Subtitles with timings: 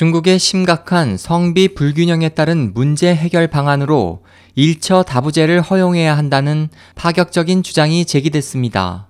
[0.00, 9.08] 중국의 심각한 성비 불균형에 따른 문제 해결 방안으로 일처 다부제를 허용해야 한다는 파격적인 주장이 제기됐습니다.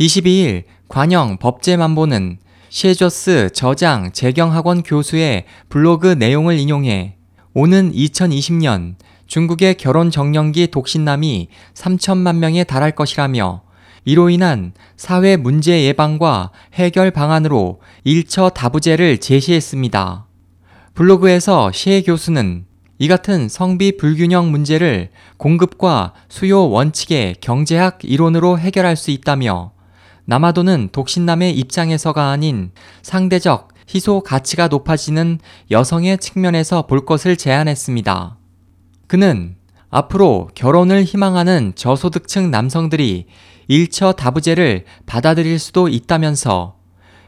[0.00, 2.38] 22일 관영 법제만보는
[2.70, 7.18] 셰조스 저장 재경학원 교수의 블로그 내용을 인용해
[7.52, 8.94] 오는 2020년
[9.26, 13.60] 중국의 결혼 정년기 독신남이 3천만 명에 달할 것이라며
[14.08, 20.26] 이로 인한 사회 문제 예방과 해결 방안으로 일처 다부제를 제시했습니다.
[20.94, 22.64] 블로그에서 셰 교수는
[22.96, 29.72] 이 같은 성비 불균형 문제를 공급과 수요 원칙의 경제학 이론으로 해결할 수 있다며
[30.24, 32.70] 남아도는 독신남의 입장에서가 아닌
[33.02, 35.38] 상대적 희소 가치가 높아지는
[35.70, 38.38] 여성의 측면에서 볼 것을 제안했습니다.
[39.06, 39.57] 그는
[39.90, 43.26] 앞으로 결혼을 희망하는 저소득층 남성들이
[43.68, 46.76] 일처 다부제를 받아들일 수도 있다면서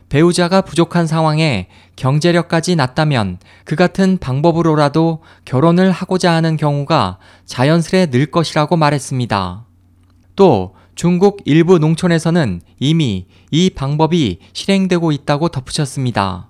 [0.09, 8.77] 배우자가 부족한 상황에 경제력까지 낮다면 그 같은 방법으로라도 결혼을 하고자 하는 경우가 자연스레 늘 것이라고
[8.77, 9.67] 말했습니다.
[10.35, 16.49] 또 중국 일부 농촌에서는 이미 이 방법이 실행되고 있다고 덧붙였습니다.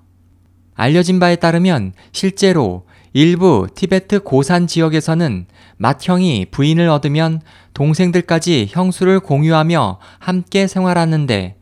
[0.74, 5.46] 알려진 바에 따르면 실제로 일부 티베트 고산 지역에서는
[5.78, 7.40] 맏형이 부인을 얻으면
[7.74, 11.56] 동생들까지 형수를 공유하며 함께 생활하는데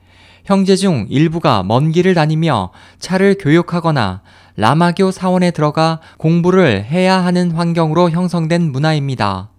[0.44, 4.22] 형제 중 일부가 먼 길을 다니며 차를 교육하거나
[4.56, 9.50] 라마교 사원에 들어가 공부를 해야 하는 환경으로 형성된 문화입니다.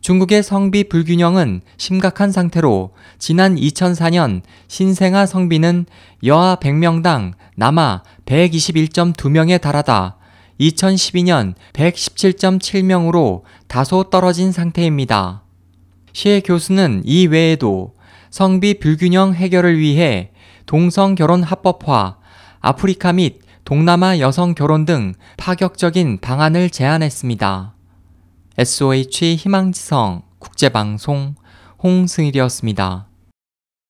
[0.00, 5.86] 중국의 성비 불균형은 심각한 상태로 지난 2004년 신생아 성비는
[6.24, 10.16] 여아 100명당 남아 121.2명에 달하다
[10.60, 15.42] 2012년 117.7명으로 다소 떨어진 상태입니다.
[16.12, 17.94] 시의 교수는 이 외에도
[18.30, 20.30] 성비 불균형 해결을 위해
[20.66, 22.16] 동성 결혼 합법화,
[22.60, 27.74] 아프리카 및 동남아 여성 결혼 등 파격적인 방안을 제안했습니다.
[28.58, 31.34] SOH 희망지성 국제방송
[31.82, 33.11] 홍승일이었습니다.